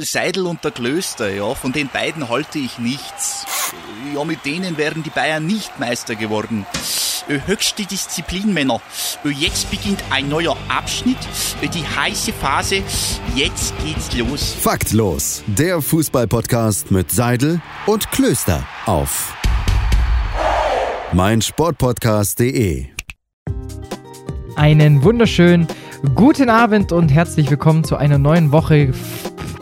Seidel 0.00 0.46
und 0.46 0.64
der 0.64 0.70
Klöster, 0.70 1.32
ja, 1.32 1.54
von 1.54 1.72
den 1.72 1.88
beiden 1.88 2.28
halte 2.28 2.58
ich 2.58 2.78
nichts. 2.78 3.46
Ja, 4.14 4.24
mit 4.24 4.44
denen 4.44 4.76
wären 4.76 5.02
die 5.02 5.10
Bayern 5.10 5.46
nicht 5.46 5.78
Meister 5.78 6.14
geworden. 6.14 6.66
Äh, 7.28 7.40
höchste 7.46 7.84
Disziplin, 7.84 8.52
Männer. 8.52 8.80
Äh, 9.24 9.30
jetzt 9.30 9.70
beginnt 9.70 10.02
ein 10.10 10.28
neuer 10.28 10.56
Abschnitt, 10.68 11.18
äh, 11.60 11.68
die 11.68 11.84
heiße 11.84 12.32
Phase. 12.32 12.82
Jetzt 13.34 13.74
geht's 13.84 14.14
los. 14.16 14.54
Faktlos, 14.60 15.42
der 15.46 15.80
Fußballpodcast 15.80 16.90
mit 16.90 17.10
Seidel 17.10 17.60
und 17.86 18.10
Klöster 18.10 18.66
auf 18.86 19.34
meinsportpodcast.de. 21.12 22.86
Einen 24.56 25.02
wunderschönen 25.02 25.68
guten 26.14 26.50
Abend 26.50 26.92
und 26.92 27.08
herzlich 27.08 27.50
willkommen 27.50 27.84
zu 27.84 27.96
einer 27.96 28.18
neuen 28.18 28.52
Woche 28.52 28.92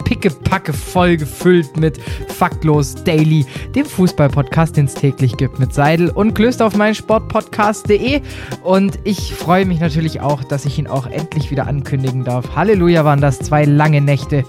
pickepacke 0.06 0.72
voll 0.72 1.16
gefüllt 1.16 1.76
mit 1.76 1.98
Faktlos 2.28 2.94
Daily, 2.94 3.44
dem 3.74 3.84
Fußball-Podcast, 3.84 4.76
den 4.76 4.84
es 4.84 4.94
täglich 4.94 5.36
gibt 5.36 5.58
mit 5.58 5.74
Seidel 5.74 6.10
und 6.10 6.32
Klöster 6.32 6.66
auf 6.66 6.76
meinsportpodcast.de. 6.76 8.20
Und 8.62 9.00
ich 9.02 9.34
freue 9.34 9.66
mich 9.66 9.80
natürlich 9.80 10.20
auch, 10.20 10.44
dass 10.44 10.64
ich 10.64 10.78
ihn 10.78 10.86
auch 10.86 11.08
endlich 11.08 11.50
wieder 11.50 11.66
ankündigen 11.66 12.22
darf. 12.22 12.54
Halleluja, 12.54 13.04
waren 13.04 13.20
das 13.20 13.40
zwei 13.40 13.64
lange 13.64 14.00
Nächte. 14.00 14.44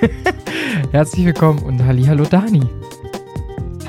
Herzlich 0.90 1.24
willkommen 1.24 1.60
und 1.60 1.86
Hallo 1.86 2.24
Dani. 2.24 2.62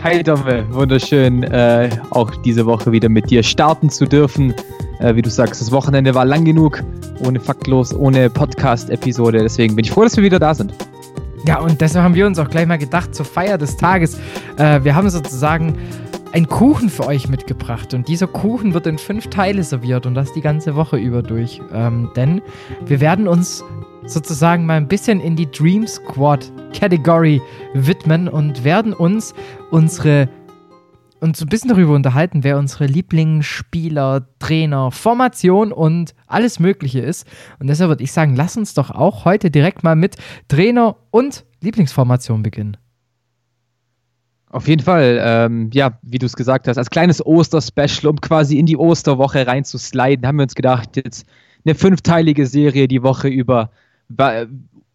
Hi 0.04 0.22
Domme, 0.22 0.66
wunderschön, 0.72 1.44
äh, 1.44 1.90
auch 2.12 2.36
diese 2.38 2.66
Woche 2.68 2.92
wieder 2.92 3.10
mit 3.10 3.32
dir 3.32 3.42
starten 3.42 3.90
zu 3.90 4.06
dürfen. 4.06 4.54
Äh, 5.02 5.16
wie 5.16 5.22
du 5.22 5.30
sagst, 5.30 5.60
das 5.62 5.72
Wochenende 5.72 6.14
war 6.14 6.26
lang 6.26 6.46
genug, 6.46 6.84
ohne 7.26 7.40
Faktlos, 7.40 7.94
ohne 7.94 8.30
Podcast-Episode. 8.30 9.40
Deswegen 9.40 9.76
bin 9.76 9.84
ich 9.84 9.92
froh, 9.92 10.04
dass 10.04 10.16
wir 10.16 10.24
wieder 10.24 10.40
da 10.40 10.54
sind. 10.54 10.74
Ja, 11.48 11.60
und 11.60 11.82
deshalb 11.82 12.06
haben 12.06 12.14
wir 12.14 12.28
uns 12.28 12.38
auch 12.38 12.50
gleich 12.50 12.68
mal 12.68 12.78
gedacht, 12.78 13.16
zur 13.16 13.26
Feier 13.26 13.58
des 13.58 13.78
Tages, 13.78 14.20
äh, 14.58 14.80
wir 14.84 14.94
haben 14.94 15.10
sozusagen 15.10 15.76
einen 16.34 16.48
Kuchen 16.48 16.90
für 16.90 17.08
euch 17.08 17.28
mitgebracht. 17.30 17.94
Und 17.96 18.08
dieser 18.08 18.28
Kuchen 18.28 18.76
wird 18.76 18.86
in 18.86 19.00
fünf 19.00 19.28
Teile 19.28 19.64
serviert 19.64 20.06
und 20.06 20.14
das 20.14 20.32
die 20.34 20.42
ganze 20.42 20.76
Woche 20.76 20.98
über 20.98 21.24
durch. 21.24 21.62
Ähm, 21.74 22.10
denn 22.16 22.42
wir 22.86 23.02
werden 23.02 23.28
uns 23.28 23.64
sozusagen 24.06 24.66
mal 24.66 24.78
ein 24.78 24.88
bisschen 24.88 25.20
in 25.20 25.36
die 25.36 25.50
Dream 25.50 25.88
Squad 25.88 26.52
Category 26.74 27.42
widmen 27.74 28.28
und 28.28 28.64
werden 28.64 28.94
uns 28.94 29.34
unsere 29.72 30.30
uns 31.22 31.42
ein 31.42 31.50
bisschen 31.50 31.70
darüber 31.70 31.94
unterhalten, 31.94 32.44
wer 32.44 32.58
unsere 32.58 32.88
Lieblingsspieler, 32.88 34.28
Trainer, 34.40 34.92
Formation 34.92 35.72
und 35.72 36.16
alles 36.26 36.60
Mögliche 36.60 37.00
ist. 37.00 37.28
Und 37.60 37.68
deshalb 37.68 37.90
würde 37.90 38.04
ich 38.04 38.12
sagen, 38.12 38.36
lass 38.36 38.58
uns 38.58 38.74
doch 38.74 38.90
auch 38.90 39.24
heute 39.24 39.52
direkt 39.52 39.84
mal 39.84 39.96
mit 39.96 40.18
Trainer 40.48 40.98
und 41.12 41.46
Lieblingsformation 41.62 42.42
beginnen. 42.42 42.76
Auf 44.50 44.68
jeden 44.68 44.82
Fall, 44.84 45.22
ähm, 45.24 45.70
ja, 45.74 45.98
wie 46.02 46.18
du 46.18 46.26
es 46.26 46.36
gesagt 46.36 46.68
hast, 46.68 46.78
als 46.78 46.90
kleines 46.90 47.26
Oster-Special, 47.26 48.08
um 48.08 48.20
quasi 48.20 48.58
in 48.58 48.66
die 48.66 48.76
Osterwoche 48.76 49.48
reinzusliden, 49.48 50.28
haben 50.28 50.38
wir 50.38 50.44
uns 50.44 50.56
gedacht, 50.56 50.98
jetzt 50.98 51.26
eine 51.64 51.76
fünfteilige 51.76 52.48
Serie 52.48 52.88
die 52.88 53.04
Woche 53.04 53.30
über 53.30 53.70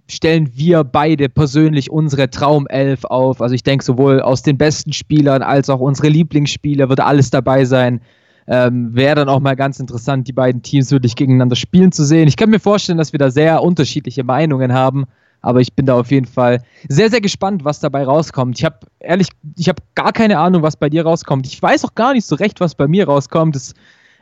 stellen 0.08 0.50
wir 0.54 0.84
beide 0.84 1.28
persönlich 1.28 1.90
unsere 1.90 2.30
Traumelf 2.30 3.04
auf. 3.04 3.42
Also 3.42 3.54
ich 3.54 3.62
denke, 3.62 3.84
sowohl 3.84 4.20
aus 4.20 4.42
den 4.42 4.56
besten 4.56 4.92
Spielern 4.92 5.42
als 5.42 5.68
auch 5.68 5.80
unsere 5.80 6.08
Lieblingsspieler 6.08 6.88
wird 6.88 7.00
alles 7.00 7.30
dabei 7.30 7.64
sein. 7.64 8.00
Ähm, 8.48 8.94
Wäre 8.94 9.16
dann 9.16 9.28
auch 9.28 9.40
mal 9.40 9.56
ganz 9.56 9.80
interessant, 9.80 10.28
die 10.28 10.32
beiden 10.32 10.62
Teams 10.62 10.92
wirklich 10.92 11.16
gegeneinander 11.16 11.56
spielen 11.56 11.90
zu 11.90 12.04
sehen. 12.04 12.28
Ich 12.28 12.36
kann 12.36 12.50
mir 12.50 12.60
vorstellen, 12.60 12.98
dass 12.98 13.12
wir 13.12 13.18
da 13.18 13.30
sehr 13.30 13.62
unterschiedliche 13.62 14.22
Meinungen 14.22 14.72
haben, 14.72 15.06
aber 15.40 15.60
ich 15.60 15.72
bin 15.72 15.86
da 15.86 15.98
auf 15.98 16.12
jeden 16.12 16.26
Fall 16.26 16.62
sehr, 16.88 17.10
sehr 17.10 17.20
gespannt, 17.20 17.64
was 17.64 17.80
dabei 17.80 18.04
rauskommt. 18.04 18.56
Ich 18.56 18.64
habe 18.64 18.78
ehrlich, 19.00 19.28
ich 19.58 19.68
habe 19.68 19.82
gar 19.96 20.12
keine 20.12 20.38
Ahnung, 20.38 20.62
was 20.62 20.76
bei 20.76 20.88
dir 20.88 21.04
rauskommt. 21.04 21.46
Ich 21.48 21.60
weiß 21.60 21.84
auch 21.84 21.96
gar 21.96 22.12
nicht 22.12 22.26
so 22.26 22.36
recht, 22.36 22.60
was 22.60 22.76
bei 22.76 22.86
mir 22.86 23.06
rauskommt. 23.06 23.56
Das 23.56 23.74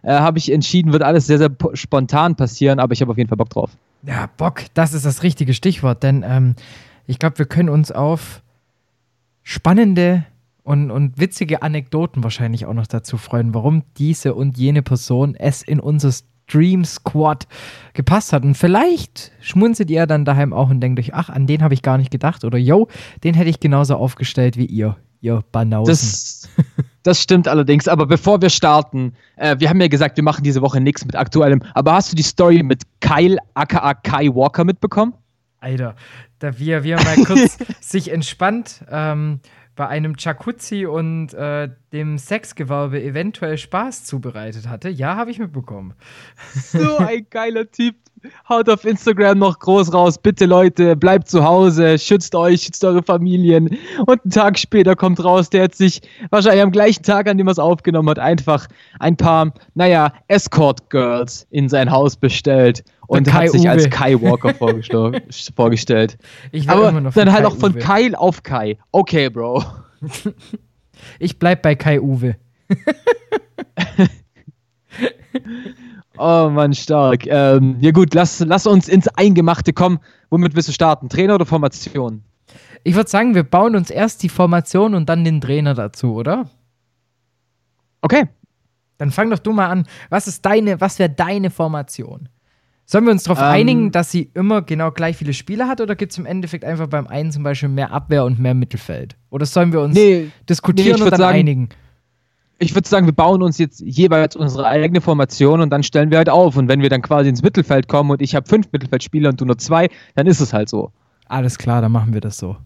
äh, 0.02 0.12
habe 0.12 0.38
ich 0.38 0.50
entschieden, 0.50 0.92
wird 0.92 1.02
alles 1.02 1.26
sehr, 1.26 1.38
sehr 1.38 1.50
spontan 1.74 2.34
passieren, 2.34 2.78
aber 2.78 2.94
ich 2.94 3.02
habe 3.02 3.10
auf 3.10 3.18
jeden 3.18 3.28
Fall 3.28 3.36
Bock 3.36 3.50
drauf. 3.50 3.70
Ja, 4.06 4.28
Bock, 4.36 4.64
das 4.74 4.92
ist 4.92 5.06
das 5.06 5.22
richtige 5.22 5.54
Stichwort, 5.54 6.02
denn 6.02 6.24
ähm, 6.26 6.54
ich 7.06 7.18
glaube, 7.18 7.38
wir 7.38 7.46
können 7.46 7.68
uns 7.68 7.90
auf 7.90 8.42
spannende 9.42 10.24
und, 10.62 10.90
und 10.90 11.18
witzige 11.18 11.62
Anekdoten 11.62 12.22
wahrscheinlich 12.22 12.66
auch 12.66 12.74
noch 12.74 12.86
dazu 12.86 13.16
freuen, 13.18 13.54
warum 13.54 13.82
diese 13.98 14.34
und 14.34 14.56
jene 14.56 14.82
Person 14.82 15.34
es 15.34 15.62
in 15.62 15.80
unser 15.80 16.12
Dream 16.46 16.84
Squad 16.84 17.46
gepasst 17.92 18.32
hat. 18.32 18.44
Und 18.44 18.54
vielleicht 18.54 19.32
schmunzelt 19.40 19.90
ihr 19.90 20.06
dann 20.06 20.24
daheim 20.24 20.52
auch 20.52 20.70
und 20.70 20.80
denkt 20.80 20.98
euch, 21.00 21.14
ach, 21.14 21.28
an 21.28 21.46
den 21.46 21.62
habe 21.62 21.74
ich 21.74 21.82
gar 21.82 21.98
nicht 21.98 22.10
gedacht. 22.10 22.44
Oder 22.44 22.58
yo, 22.58 22.88
den 23.22 23.34
hätte 23.34 23.50
ich 23.50 23.60
genauso 23.60 23.96
aufgestellt 23.96 24.56
wie 24.56 24.66
ihr, 24.66 24.96
ihr 25.20 25.42
Banausen. 25.52 25.90
Das, 25.90 26.48
das 27.04 27.22
stimmt 27.22 27.46
allerdings. 27.46 27.86
Aber 27.86 28.06
bevor 28.06 28.42
wir 28.42 28.50
starten, 28.50 29.14
äh, 29.36 29.56
wir 29.58 29.68
haben 29.68 29.80
ja 29.80 29.88
gesagt, 29.88 30.16
wir 30.16 30.24
machen 30.24 30.42
diese 30.42 30.60
Woche 30.62 30.80
nichts 30.80 31.04
mit 31.04 31.14
Aktuellem. 31.14 31.62
Aber 31.74 31.92
hast 31.92 32.10
du 32.10 32.16
die 32.16 32.22
Story 32.22 32.62
mit 32.62 32.82
Kyle, 33.00 33.38
aka 33.54 33.94
Kai 33.94 34.28
Walker, 34.34 34.64
mitbekommen? 34.64 35.14
Alter, 35.60 35.94
da 36.40 36.58
wie 36.58 36.82
wie 36.82 36.90
er 36.90 37.02
mal 37.02 37.16
kurz 37.24 37.58
sich 37.80 38.10
entspannt 38.10 38.84
ähm, 38.90 39.40
bei 39.76 39.86
einem 39.86 40.14
Jacuzzi 40.18 40.86
und 40.86 41.34
äh, 41.34 41.68
dem 41.92 42.18
Sexgewerbe 42.18 43.02
eventuell 43.02 43.58
Spaß 43.58 44.04
zubereitet 44.04 44.68
hatte. 44.68 44.88
Ja, 44.88 45.16
habe 45.16 45.30
ich 45.30 45.38
mitbekommen. 45.38 45.94
So 46.54 46.96
ein 46.98 47.26
geiler 47.30 47.70
Typ 47.70 47.96
haut 48.48 48.68
auf 48.68 48.84
Instagram 48.84 49.38
noch 49.38 49.58
groß 49.58 49.92
raus, 49.92 50.18
bitte 50.18 50.46
Leute, 50.46 50.96
bleibt 50.96 51.28
zu 51.28 51.44
Hause, 51.44 51.98
schützt 51.98 52.34
euch, 52.34 52.62
schützt 52.62 52.84
eure 52.84 53.02
Familien. 53.02 53.76
Und 54.06 54.22
einen 54.24 54.30
Tag 54.30 54.58
später 54.58 54.96
kommt 54.96 55.22
raus, 55.22 55.50
der 55.50 55.64
hat 55.64 55.74
sich 55.74 56.00
wahrscheinlich 56.30 56.62
am 56.62 56.70
gleichen 56.70 57.02
Tag, 57.02 57.28
an 57.28 57.38
dem 57.38 57.48
er 57.48 57.52
es 57.52 57.58
aufgenommen 57.58 58.08
hat, 58.10 58.18
einfach 58.18 58.66
ein 59.00 59.16
paar, 59.16 59.52
naja, 59.74 60.12
Escort-Girls 60.28 61.46
in 61.50 61.68
sein 61.68 61.90
Haus 61.90 62.16
bestellt 62.16 62.84
und 63.06 63.32
hat 63.32 63.50
sich 63.50 63.62
Uwe. 63.62 63.70
als 63.70 63.90
Kai 63.90 64.20
Walker 64.20 64.54
vorgestellt. 65.56 66.18
Aber 66.66 66.92
dann 66.92 67.32
halt 67.32 67.42
Kai 67.42 67.46
auch 67.46 67.56
von 67.56 67.72
Uwe. 67.72 67.80
Kyle 67.80 68.18
auf 68.18 68.42
Kai. 68.42 68.78
Okay, 68.92 69.28
Bro. 69.28 69.64
ich 71.18 71.38
bleib 71.38 71.62
bei 71.62 71.74
Kai 71.74 72.00
Uwe. 72.00 72.36
Oh 76.16 76.48
Mann, 76.50 76.74
stark. 76.74 77.26
Ähm, 77.26 77.76
ja 77.80 77.90
gut, 77.90 78.14
lass, 78.14 78.40
lass 78.40 78.66
uns 78.66 78.88
ins 78.88 79.08
Eingemachte 79.08 79.72
kommen. 79.72 79.98
Womit 80.30 80.54
willst 80.54 80.68
du 80.68 80.72
starten? 80.72 81.08
Trainer 81.08 81.34
oder 81.34 81.46
Formation? 81.46 82.22
Ich 82.84 82.94
würde 82.94 83.10
sagen, 83.10 83.34
wir 83.34 83.42
bauen 83.42 83.74
uns 83.74 83.90
erst 83.90 84.22
die 84.22 84.28
Formation 84.28 84.94
und 84.94 85.08
dann 85.08 85.24
den 85.24 85.40
Trainer 85.40 85.74
dazu, 85.74 86.14
oder? 86.14 86.50
Okay. 88.02 88.28
Dann 88.98 89.10
fang 89.10 89.30
doch 89.30 89.38
du 89.38 89.52
mal 89.52 89.68
an. 89.68 89.86
Was 90.10 90.28
ist 90.28 90.44
deine, 90.46 90.80
was 90.80 90.98
wäre 90.98 91.10
deine 91.10 91.50
Formation? 91.50 92.28
Sollen 92.86 93.04
wir 93.06 93.12
uns 93.12 93.24
darauf 93.24 93.38
ähm, 93.38 93.44
einigen, 93.44 93.90
dass 93.90 94.10
sie 94.10 94.30
immer 94.34 94.60
genau 94.60 94.90
gleich 94.90 95.16
viele 95.16 95.32
Spieler 95.32 95.68
hat 95.68 95.80
oder 95.80 95.96
gibt 95.96 96.12
es 96.12 96.18
im 96.18 96.26
Endeffekt 96.26 96.64
einfach 96.64 96.86
beim 96.86 97.06
einen 97.06 97.32
zum 97.32 97.42
Beispiel 97.42 97.70
mehr 97.70 97.92
Abwehr 97.92 98.24
und 98.24 98.38
mehr 98.38 98.54
Mittelfeld? 98.54 99.16
Oder 99.30 99.46
sollen 99.46 99.72
wir 99.72 99.80
uns 99.80 99.94
nee, 99.94 100.30
diskutieren 100.48 100.98
nee, 100.98 101.04
und 101.04 101.10
dann 101.10 101.18
sagen, 101.18 101.38
einigen? 101.38 101.68
Ich 102.64 102.74
würde 102.74 102.88
sagen, 102.88 103.06
wir 103.06 103.12
bauen 103.12 103.42
uns 103.42 103.58
jetzt 103.58 103.80
jeweils 103.80 104.36
unsere 104.36 104.66
eigene 104.66 105.00
Formation 105.00 105.60
und 105.60 105.70
dann 105.70 105.82
stellen 105.82 106.10
wir 106.10 106.18
halt 106.18 106.30
auf. 106.30 106.56
Und 106.56 106.68
wenn 106.68 106.80
wir 106.80 106.88
dann 106.88 107.02
quasi 107.02 107.28
ins 107.28 107.42
Mittelfeld 107.42 107.88
kommen 107.88 108.10
und 108.10 108.22
ich 108.22 108.34
habe 108.34 108.48
fünf 108.48 108.72
Mittelfeldspieler 108.72 109.28
und 109.28 109.40
du 109.40 109.44
nur 109.44 109.58
zwei, 109.58 109.88
dann 110.14 110.26
ist 110.26 110.40
es 110.40 110.52
halt 110.52 110.68
so. 110.68 110.90
Alles 111.26 111.58
klar, 111.58 111.82
dann 111.82 111.92
machen 111.92 112.14
wir 112.14 112.20
das 112.20 112.38
so. 112.38 112.56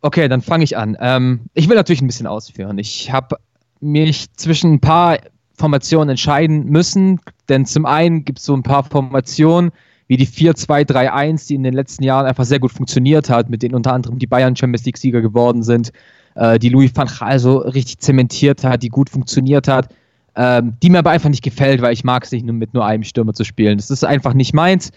Okay, 0.00 0.28
dann 0.28 0.40
fange 0.40 0.64
ich 0.64 0.76
an. 0.76 0.96
Ähm, 1.00 1.40
ich 1.54 1.68
will 1.68 1.76
natürlich 1.76 2.00
ein 2.00 2.06
bisschen 2.06 2.26
ausführen. 2.26 2.78
Ich 2.78 3.12
habe 3.12 3.36
mich 3.80 4.32
zwischen 4.34 4.74
ein 4.74 4.80
paar 4.80 5.18
Formationen 5.54 6.10
entscheiden 6.10 6.66
müssen, 6.66 7.20
denn 7.48 7.66
zum 7.66 7.84
einen 7.84 8.24
gibt 8.24 8.38
es 8.38 8.44
so 8.44 8.54
ein 8.54 8.62
paar 8.62 8.84
Formationen, 8.84 9.72
wie 10.06 10.16
die 10.16 10.26
4-2-3-1, 10.26 11.48
die 11.48 11.54
in 11.54 11.62
den 11.62 11.74
letzten 11.74 12.02
Jahren 12.02 12.26
einfach 12.26 12.44
sehr 12.44 12.60
gut 12.60 12.72
funktioniert 12.72 13.28
hat, 13.28 13.50
mit 13.50 13.62
denen 13.62 13.74
unter 13.74 13.92
anderem 13.92 14.18
die 14.18 14.26
Bayern 14.26 14.56
Champions 14.56 14.84
League-Sieger 14.84 15.20
geworden 15.20 15.62
sind 15.62 15.92
äh, 16.40 16.58
die 16.58 16.70
Louis 16.70 16.90
van 16.94 17.06
Gaal 17.06 17.38
so 17.38 17.58
richtig 17.58 17.98
zementiert 17.98 18.64
hat, 18.64 18.82
die 18.82 18.88
gut 18.88 19.10
funktioniert 19.10 19.68
hat, 19.68 19.94
ähm, 20.36 20.72
die 20.82 20.88
mir 20.88 21.00
aber 21.00 21.10
einfach 21.10 21.28
nicht 21.28 21.44
gefällt, 21.44 21.82
weil 21.82 21.92
ich 21.92 22.02
mag 22.02 22.24
es 22.24 22.32
nicht 22.32 22.46
nur 22.46 22.54
mit 22.54 22.72
nur 22.72 22.84
einem 22.84 23.04
Stürmer 23.04 23.34
zu 23.34 23.44
spielen. 23.44 23.76
Das 23.76 23.90
ist 23.90 24.04
einfach 24.04 24.32
nicht 24.32 24.54
meins, 24.54 24.90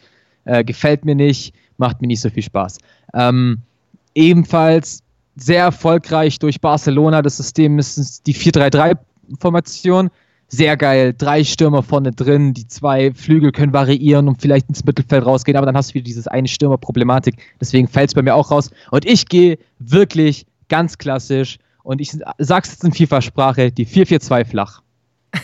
äh, 0.46 0.64
gefällt 0.64 1.04
mir 1.04 1.16
nicht, 1.16 1.54
macht 1.78 2.02
mir 2.02 2.08
nicht 2.08 2.22
so 2.22 2.30
viel 2.30 2.44
Spaß. 2.44 2.78
Ähm, 3.14 3.60
ebenfalls 4.16 5.04
sehr 5.36 5.64
erfolgreich 5.64 6.40
durch 6.40 6.62
Barcelona, 6.62 7.22
das 7.22 7.38
System 7.38 7.78
ist 7.78 8.26
die 8.26 8.36
4-3-3-Formation. 8.36 10.10
Sehr 10.48 10.78
geil, 10.78 11.16
drei 11.18 11.44
Stürmer 11.44 11.82
vorne 11.82 12.12
drin, 12.12 12.54
die 12.54 12.68
zwei 12.68 13.12
Flügel 13.14 13.52
können 13.52 13.74
variieren 13.74 14.28
und 14.28 14.40
vielleicht 14.40 14.70
ins 14.70 14.86
Mittelfeld 14.86 15.26
rausgehen, 15.26 15.58
aber 15.58 15.66
dann 15.66 15.76
hast 15.76 15.90
du 15.90 15.94
wieder 15.96 16.04
dieses 16.04 16.28
eine 16.28 16.48
Stürmer-Problematik. 16.48 17.38
Deswegen 17.60 17.88
fällt 17.88 18.10
es 18.10 18.14
bei 18.14 18.22
mir 18.22 18.36
auch 18.36 18.52
raus. 18.52 18.70
Und 18.92 19.04
ich 19.06 19.26
gehe 19.26 19.58
wirklich 19.80 20.46
ganz 20.74 20.98
klassisch. 20.98 21.60
Und 21.84 22.02
ich 22.02 22.18
sag's 22.40 22.72
jetzt 22.72 22.84
in 22.84 22.94
FIFA-Sprache, 22.94 23.72
die 23.72 23.86
442 23.86 24.50
flach. 24.50 24.82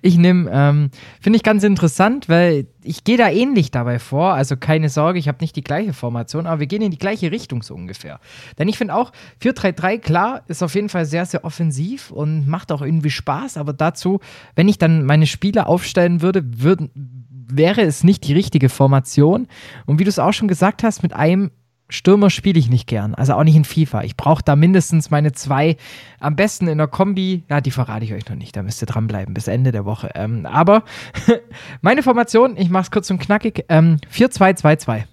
Ich 0.00 0.16
nehme, 0.16 0.50
ähm, 0.50 0.90
finde 1.20 1.36
ich 1.36 1.42
ganz 1.42 1.62
interessant, 1.62 2.30
weil 2.30 2.66
ich 2.82 3.04
gehe 3.04 3.18
da 3.18 3.28
ähnlich 3.28 3.70
dabei 3.70 3.98
vor. 3.98 4.32
Also 4.32 4.56
keine 4.56 4.88
Sorge, 4.88 5.18
ich 5.18 5.28
habe 5.28 5.36
nicht 5.42 5.54
die 5.54 5.62
gleiche 5.62 5.92
Formation, 5.92 6.46
aber 6.46 6.60
wir 6.60 6.66
gehen 6.66 6.80
in 6.80 6.90
die 6.90 6.98
gleiche 6.98 7.30
Richtung 7.30 7.62
so 7.62 7.74
ungefähr. 7.74 8.18
Denn 8.58 8.68
ich 8.68 8.78
finde 8.78 8.94
auch, 8.94 9.12
4-3-3, 9.42 9.98
klar, 9.98 10.42
ist 10.48 10.62
auf 10.62 10.74
jeden 10.74 10.88
Fall 10.88 11.04
sehr, 11.04 11.26
sehr 11.26 11.44
offensiv 11.44 12.10
und 12.10 12.48
macht 12.48 12.72
auch 12.72 12.80
irgendwie 12.80 13.10
Spaß. 13.10 13.58
Aber 13.58 13.74
dazu, 13.74 14.20
wenn 14.54 14.66
ich 14.66 14.78
dann 14.78 15.04
meine 15.04 15.26
Spieler 15.26 15.66
aufstellen 15.66 16.22
würde, 16.22 16.42
würden, 16.62 16.90
wäre 17.30 17.82
es 17.82 18.02
nicht 18.02 18.26
die 18.26 18.32
richtige 18.32 18.70
Formation. 18.70 19.46
Und 19.84 19.98
wie 19.98 20.04
du 20.04 20.10
es 20.10 20.18
auch 20.18 20.32
schon 20.32 20.48
gesagt 20.48 20.82
hast, 20.84 21.02
mit 21.02 21.12
einem 21.12 21.50
Stürmer 21.88 22.30
spiele 22.30 22.58
ich 22.58 22.68
nicht 22.68 22.88
gern, 22.88 23.14
also 23.14 23.34
auch 23.34 23.44
nicht 23.44 23.54
in 23.54 23.64
FIFA. 23.64 24.02
Ich 24.02 24.16
brauche 24.16 24.42
da 24.42 24.56
mindestens 24.56 25.10
meine 25.10 25.32
zwei, 25.32 25.76
am 26.18 26.34
besten 26.34 26.66
in 26.66 26.78
der 26.78 26.88
Kombi. 26.88 27.44
Ja, 27.48 27.60
die 27.60 27.70
verrate 27.70 28.04
ich 28.04 28.12
euch 28.12 28.28
noch 28.28 28.36
nicht, 28.36 28.56
da 28.56 28.62
müsst 28.62 28.82
ihr 28.82 28.86
dranbleiben 28.86 29.34
bis 29.34 29.46
Ende 29.46 29.70
der 29.70 29.84
Woche. 29.84 30.10
Ähm, 30.14 30.46
aber 30.46 30.82
meine 31.82 32.02
Formation, 32.02 32.56
ich 32.56 32.70
mache 32.70 32.84
es 32.84 32.90
kurz 32.90 33.10
und 33.10 33.20
knackig, 33.20 33.64
ähm, 33.68 33.98
4-2-2-2. 34.12 35.04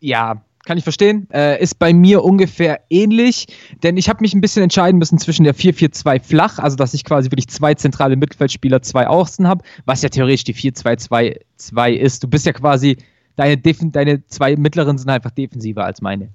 Ja, 0.00 0.42
kann 0.64 0.78
ich 0.78 0.84
verstehen. 0.84 1.28
Äh, 1.30 1.62
ist 1.62 1.78
bei 1.78 1.92
mir 1.92 2.24
ungefähr 2.24 2.80
ähnlich, 2.88 3.46
denn 3.82 3.98
ich 3.98 4.08
habe 4.08 4.22
mich 4.22 4.34
ein 4.34 4.40
bisschen 4.40 4.62
entscheiden 4.62 4.98
müssen 4.98 5.18
zwischen 5.18 5.44
der 5.44 5.54
4-4-2 5.54 6.22
flach, 6.22 6.58
also 6.58 6.76
dass 6.76 6.94
ich 6.94 7.04
quasi 7.04 7.30
wirklich 7.30 7.48
zwei 7.48 7.74
zentrale 7.74 8.16
Mittelfeldspieler, 8.16 8.80
zwei 8.80 9.06
Außen 9.06 9.46
habe, 9.46 9.62
was 9.84 10.00
ja 10.00 10.08
theoretisch 10.08 10.44
die 10.44 10.54
4-2-2-2 10.54 11.90
ist. 11.90 12.24
Du 12.24 12.28
bist 12.28 12.46
ja 12.46 12.52
quasi 12.52 12.96
deine, 13.36 13.56
Defen 13.56 13.92
deine 13.92 14.26
zwei 14.26 14.56
mittleren 14.56 14.98
sind 14.98 15.10
einfach 15.10 15.30
defensiver 15.30 15.84
als 15.84 16.00
meine. 16.00 16.30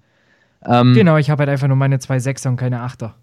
Ähm, 0.65 0.93
genau, 0.93 1.17
ich 1.17 1.29
habe 1.29 1.41
halt 1.41 1.49
einfach 1.49 1.67
nur 1.67 1.77
meine 1.77 1.99
zwei 1.99 2.19
Sechser 2.19 2.49
und 2.49 2.57
keine 2.57 2.81
Achter. 2.81 3.15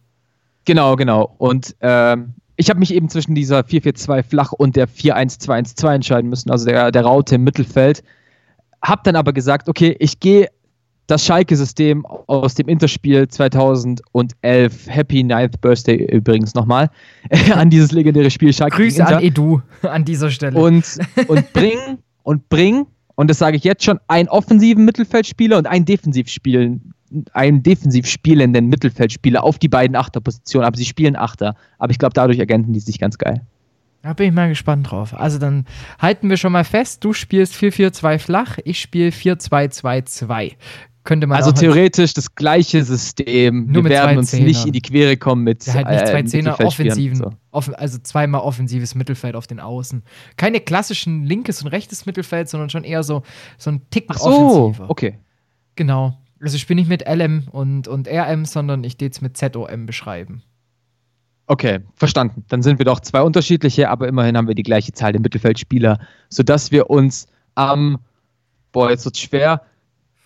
Genau, 0.64 0.96
genau. 0.96 1.34
Und 1.38 1.76
ähm, 1.81 2.34
ich 2.56 2.70
habe 2.70 2.78
mich 2.78 2.93
eben 2.93 3.08
zwischen 3.08 3.34
dieser 3.34 3.61
4-4-2 3.61 4.23
flach 4.23 4.52
und 4.52 4.76
der 4.76 4.88
4-1-2-1-2 4.88 5.94
entscheiden 5.94 6.31
müssen, 6.31 6.50
also 6.50 6.64
der, 6.64 6.90
der 6.90 7.02
Raute 7.02 7.34
im 7.37 7.44
Mittelfeld. 7.44 8.02
Hab 8.82 9.05
dann 9.05 9.17
aber 9.17 9.32
gesagt, 9.32 9.69
okay, 9.69 9.96
ich 9.99 10.20
gehe 10.20 10.49
das 11.06 11.25
Schalke-System 11.25 12.05
aus 12.05 12.55
dem 12.55 12.69
Interspiel 12.69 13.28
2011, 13.28 14.87
Happy 14.88 15.23
Ninth 15.23 15.61
Birthday 15.61 15.96
übrigens 15.96 16.55
nochmal, 16.55 16.90
an 17.55 17.70
dieses 17.70 17.93
legendäre 17.93 18.31
Spiel 18.31 18.52
Schalke. 18.52 18.76
Grüße 18.76 19.06
an 19.06 19.23
Edu 19.23 19.61
an 19.82 20.05
dieser 20.05 20.31
Stelle. 20.31 20.58
Und, 20.58 20.84
und 21.28 21.52
bring, 21.52 21.78
und 22.23 22.49
bring 22.49 22.87
und 23.16 23.28
das 23.28 23.38
sage 23.38 23.56
ich 23.56 23.64
jetzt 23.64 23.82
schon, 23.82 23.98
einen 24.08 24.28
offensiven 24.28 24.84
Mittelfeldspieler 24.84 25.58
und 25.58 25.66
einen 25.66 25.86
defensiv 25.86 26.28
spielen, 26.28 26.94
einen 27.32 27.62
defensiv 27.62 28.06
spielenden 28.06 28.68
Mittelfeldspieler 28.68 29.42
auf 29.42 29.58
die 29.58 29.68
beiden 29.68 29.96
Achterpositionen. 29.96 30.66
Aber 30.66 30.76
sie 30.76 30.84
spielen 30.84 31.16
Achter. 31.16 31.56
Aber 31.78 31.90
ich 31.90 31.98
glaube, 31.98 32.12
dadurch 32.14 32.38
ergänzen 32.38 32.72
die 32.72 32.80
sich 32.80 32.98
ganz 32.98 33.16
geil. 33.16 33.40
Da 34.02 34.12
bin 34.12 34.28
ich 34.28 34.34
mal 34.34 34.48
gespannt 34.48 34.90
drauf. 34.90 35.18
Also 35.18 35.38
dann 35.38 35.64
halten 35.98 36.28
wir 36.28 36.36
schon 36.36 36.52
mal 36.52 36.64
fest, 36.64 37.04
du 37.04 37.12
spielst 37.12 37.54
4-4-2 37.54 38.18
flach, 38.18 38.58
ich 38.64 38.80
spiele 38.80 39.10
4-2-2-2 39.10 40.52
könnte 41.06 41.26
man 41.26 41.38
Also 41.38 41.52
theoretisch 41.52 42.12
das 42.12 42.34
gleiche 42.34 42.84
System. 42.84 43.66
Nur 43.66 43.84
Wir 43.84 43.90
werden 43.90 44.18
uns 44.18 44.32
Zehner. 44.32 44.44
nicht 44.44 44.66
in 44.66 44.72
die 44.72 44.82
Quere 44.82 45.16
kommen 45.16 45.44
mit 45.44 45.64
ja, 45.64 45.74
halt 45.74 45.88
nicht 45.88 46.02
äh, 46.02 46.04
zwei 46.04 46.22
Zehner 46.24 46.60
offensiven, 46.60 47.16
so. 47.16 47.30
off 47.52 47.70
also 47.74 47.98
zweimal 47.98 48.42
offensives 48.42 48.94
Mittelfeld 48.94 49.34
auf 49.34 49.46
den 49.46 49.60
Außen. 49.60 50.02
Keine 50.36 50.60
klassischen 50.60 51.24
linkes 51.24 51.62
und 51.62 51.68
rechtes 51.68 52.04
Mittelfeld, 52.04 52.50
sondern 52.50 52.68
schon 52.68 52.84
eher 52.84 53.02
so, 53.02 53.22
so 53.56 53.70
ein 53.70 53.88
Ticken 53.90 54.14
Ach 54.14 54.18
so, 54.18 54.28
offensiver. 54.28 54.90
okay. 54.90 55.18
Genau. 55.76 56.18
Also 56.40 56.56
ich 56.56 56.66
bin 56.66 56.76
nicht 56.76 56.88
mit 56.88 57.08
LM 57.08 57.48
und, 57.50 57.88
und 57.88 58.06
RM, 58.06 58.44
sondern 58.44 58.84
ich 58.84 59.00
es 59.00 59.22
mit 59.22 59.38
ZOM 59.38 59.86
beschreiben. 59.86 60.42
Okay, 61.46 61.80
verstanden. 61.94 62.44
Dann 62.48 62.62
sind 62.62 62.78
wir 62.78 62.84
doch 62.84 63.00
zwei 63.00 63.22
unterschiedliche, 63.22 63.88
aber 63.88 64.08
immerhin 64.08 64.36
haben 64.36 64.48
wir 64.48 64.54
die 64.54 64.64
gleiche 64.64 64.92
Zahl 64.92 65.12
der 65.12 65.20
Mittelfeldspieler, 65.20 65.98
sodass 66.28 66.72
wir 66.72 66.90
uns 66.90 67.28
am, 67.54 67.98
boah, 68.72 68.90
jetzt 68.90 69.04
wird 69.04 69.16
schwer, 69.16 69.62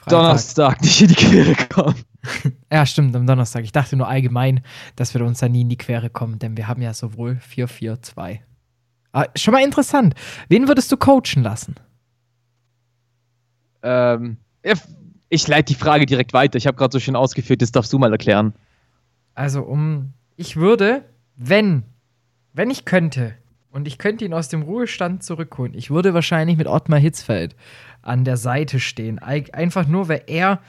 Freitag. 0.01 0.19
Donnerstag 0.19 0.81
nicht 0.83 1.03
in 1.03 1.09
die 1.09 1.15
Quere 1.15 1.55
kommen. 1.69 2.03
ja, 2.73 2.87
stimmt, 2.87 3.15
am 3.15 3.27
Donnerstag. 3.27 3.65
Ich 3.65 3.73
dachte 3.73 3.97
nur 3.97 4.09
allgemein, 4.09 4.63
dass 4.97 5.13
wir 5.15 5.25
uns 5.25 5.41
da 5.41 5.49
nie 5.49 5.63
in 5.63 5.69
die 5.69 5.77
Quere 5.77 6.09
kommen, 6.09 6.39
denn 6.39 6.57
wir 6.57 6.69
haben 6.69 6.81
ja 6.81 6.95
sowohl 6.95 7.39
4-4-2. 7.55 8.41
Ah, 9.13 9.27
schon 9.35 9.53
mal 9.53 9.63
interessant. 9.63 10.15
Wen 10.49 10.69
würdest 10.69 10.91
du 10.91 10.97
coachen 10.97 11.43
lassen? 11.43 11.75
Ähm, 13.83 14.39
ich 15.29 15.49
leite 15.49 15.75
die 15.75 15.79
Frage 15.79 16.07
direkt 16.07 16.33
weiter. 16.33 16.57
Ich 16.57 16.67
habe 16.67 16.77
gerade 16.77 16.93
so 16.93 17.01
schön 17.01 17.17
ausgeführt, 17.17 17.61
das 17.61 17.73
darfst 17.73 17.93
du 17.93 17.99
mal 17.99 18.13
erklären. 18.13 18.55
Also, 19.35 19.63
um. 19.63 20.13
Ich 20.37 20.57
würde, 20.57 21.05
wenn, 21.37 21.83
wenn 22.53 22.71
ich 22.71 22.87
könnte, 22.87 23.35
und 23.73 23.87
ich 23.87 23.99
könnte 23.99 24.25
ihn 24.25 24.35
aus 24.35 24.49
dem 24.49 24.63
Ruhestand 24.63 25.23
zurückholen, 25.23 25.75
ich 25.75 25.91
würde 25.91 26.15
wahrscheinlich 26.15 26.57
mit 26.57 26.67
Ottmar 26.67 26.99
Hitzfeld 26.99 27.57
an 28.03 28.25
der 28.25 28.37
Seite 28.37 28.81
stehen. 28.81 29.19
Einfach 29.19 29.87
nur, 29.87 30.09
weil 30.09 30.23
er 30.27 30.61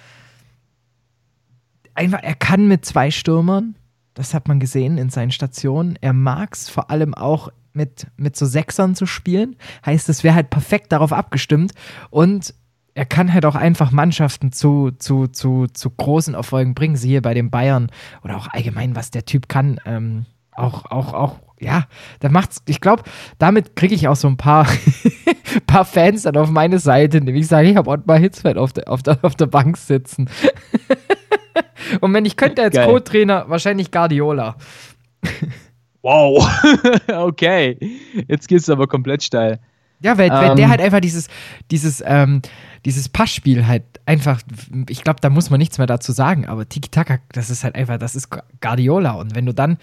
einfach, 1.93 2.19
er 2.21 2.35
kann 2.35 2.67
mit 2.67 2.85
zwei 2.85 3.11
Stürmern, 3.11 3.75
das 4.13 4.33
hat 4.33 4.47
man 4.47 4.59
gesehen 4.59 4.97
in 4.97 5.09
seinen 5.09 5.31
Stationen. 5.31 5.97
Er 6.01 6.13
mag 6.13 6.53
es 6.53 6.69
vor 6.69 6.89
allem 6.89 7.13
auch 7.13 7.49
mit, 7.73 8.07
mit 8.17 8.35
so 8.35 8.45
Sechsern 8.45 8.95
zu 8.95 9.05
spielen. 9.05 9.55
Heißt, 9.85 10.09
es 10.09 10.23
wäre 10.23 10.35
halt 10.35 10.49
perfekt 10.49 10.91
darauf 10.91 11.13
abgestimmt. 11.13 11.73
Und 12.09 12.53
er 12.93 13.05
kann 13.05 13.33
halt 13.33 13.45
auch 13.45 13.55
einfach 13.55 13.91
Mannschaften 13.91 14.51
zu, 14.51 14.91
zu, 14.91 15.27
zu, 15.27 15.67
zu 15.67 15.89
großen 15.89 16.33
Erfolgen 16.33 16.75
bringen. 16.75 16.97
Siehe 16.97 17.21
bei 17.21 17.33
den 17.33 17.49
Bayern 17.49 17.89
oder 18.23 18.35
auch 18.35 18.49
allgemein, 18.51 18.97
was 18.97 19.11
der 19.11 19.25
Typ 19.25 19.47
kann. 19.47 19.79
Ähm, 19.85 20.25
auch, 20.51 20.85
auch, 20.91 21.13
auch 21.13 21.39
ja, 21.61 21.85
da 22.19 22.29
macht's, 22.29 22.61
ich 22.67 22.81
glaube, 22.81 23.03
damit 23.37 23.75
kriege 23.75 23.93
ich 23.93 24.07
auch 24.07 24.15
so 24.15 24.27
ein 24.27 24.37
paar, 24.37 24.67
paar 25.67 25.85
Fans 25.85 26.23
dann 26.23 26.35
auf 26.37 26.49
meine 26.49 26.79
Seite, 26.79 27.21
nämlich 27.21 27.47
sage, 27.47 27.69
ich 27.69 27.75
habe 27.75 27.89
Ottmar 27.89 28.17
Hitzfeld 28.17 28.57
auf 28.57 28.73
der, 28.73 28.89
auf, 28.89 29.03
der, 29.03 29.19
auf 29.21 29.35
der 29.35 29.45
Bank 29.45 29.77
sitzen. 29.77 30.29
Und 32.01 32.13
wenn 32.13 32.25
ich 32.25 32.37
könnte 32.37 32.63
als 32.63 32.77
Co-Trainer, 32.77 33.45
wahrscheinlich 33.47 33.91
Guardiola. 33.91 34.55
wow. 36.01 36.49
okay. 37.07 37.77
Jetzt 38.27 38.47
gehst 38.47 38.67
du 38.67 38.73
aber 38.73 38.87
komplett 38.87 39.23
steil. 39.23 39.59
Ja, 40.03 40.17
weil, 40.17 40.31
weil 40.31 40.55
der 40.55 40.65
ähm. 40.65 40.71
halt 40.71 40.81
einfach 40.81 40.99
dieses, 40.99 41.27
dieses, 41.69 42.03
ähm, 42.05 42.41
dieses 42.85 43.07
Passspiel 43.07 43.67
halt 43.67 43.83
einfach, 44.05 44.41
ich 44.89 45.03
glaube, 45.03 45.19
da 45.21 45.29
muss 45.29 45.51
man 45.51 45.59
nichts 45.59 45.77
mehr 45.77 45.85
dazu 45.85 46.11
sagen, 46.11 46.47
aber 46.47 46.67
Tiki-Taka, 46.67 47.19
das 47.31 47.51
ist 47.51 47.63
halt 47.63 47.75
einfach, 47.75 47.99
das 47.99 48.15
ist 48.15 48.29
Guardiola. 48.61 49.11
Und 49.11 49.35
wenn 49.35 49.45
du 49.45 49.53
dann 49.53 49.77